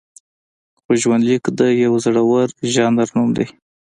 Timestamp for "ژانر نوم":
2.73-3.29